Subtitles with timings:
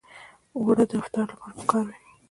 [0.57, 1.97] اوړه د افطار لپاره پکار وي